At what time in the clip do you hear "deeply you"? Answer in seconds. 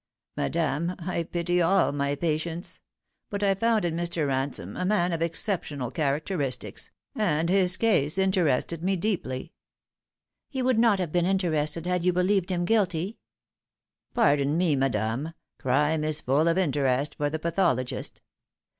8.95-10.63